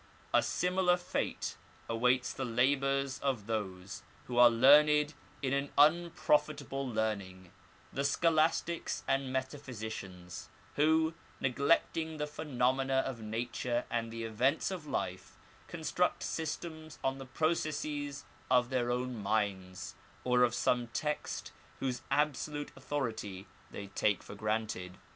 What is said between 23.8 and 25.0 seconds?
take for granted.